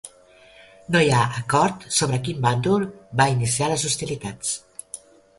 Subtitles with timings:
[0.93, 2.85] No hi ha acord sobre quin bàndol
[3.21, 4.55] va iniciar les hostilitats.